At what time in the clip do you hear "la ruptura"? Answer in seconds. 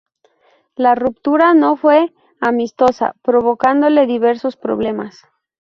0.75-1.53